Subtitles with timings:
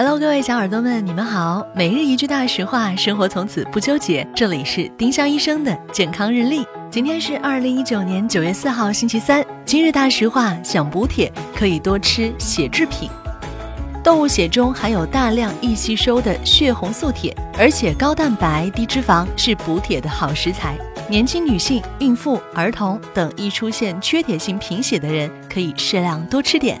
[0.00, 1.66] Hello，各位小耳朵们，你们好。
[1.74, 4.24] 每日一句大实话，生活从此不纠结。
[4.32, 6.64] 这里是丁香医生的健康日历。
[6.88, 9.44] 今天是二零一九年九月四号，星期三。
[9.64, 13.10] 今日大实话：想补铁，可以多吃血制品。
[14.04, 20.78] 动物血中含有大量易吸收的血红素铁，而且高蛋白、低脂肪，是补铁的好食材。
[21.10, 26.80] 年轻女性、孕妇、儿童等易出现缺铁性贫血的人，可以适量多吃点。